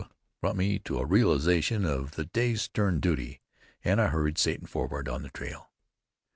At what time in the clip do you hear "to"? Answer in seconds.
0.79-0.97